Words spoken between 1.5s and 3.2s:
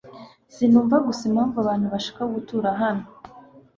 abantu bashaka gutura hano